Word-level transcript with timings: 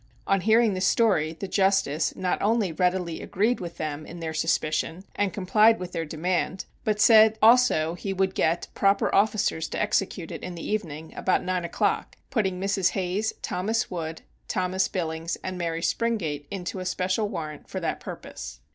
On 0.25 0.41
hearing 0.41 0.73
the 0.73 0.81
story 0.81 1.33
the 1.33 1.47
justice 1.47 2.15
not 2.15 2.41
only 2.41 2.71
readily 2.71 3.21
agreed 3.21 3.59
with 3.59 3.77
them 3.77 4.03
in 4.03 4.19
their 4.19 4.33
suspicions, 4.33 5.05
and 5.15 5.31
complied 5.31 5.77
with 5.77 5.91
their 5.91 6.05
demand, 6.05 6.65
but 6.83 6.99
said 6.99 7.37
also 7.39 7.93
he 7.93 8.11
would 8.11 8.33
get 8.33 8.67
proper 8.73 9.13
officers 9.13 9.67
to 9.67 9.79
execute 9.79 10.31
it 10.31 10.41
in 10.41 10.55
the 10.55 10.67
evening, 10.67 11.13
about 11.15 11.43
nine 11.43 11.65
o'clock, 11.65 12.15
putting 12.31 12.59
Mrs. 12.59 12.93
Hayes, 12.93 13.33
Thomas 13.43 13.91
Wood, 13.91 14.23
Thomas 14.47 14.87
Billings, 14.87 15.37
and 15.43 15.55
Mary 15.55 15.81
Springate 15.81 16.47
into 16.49 16.79
a 16.79 16.85
special 16.85 17.29
warrant 17.29 17.69
for 17.69 17.79
that 17.79 17.99
purpose. 17.99 18.59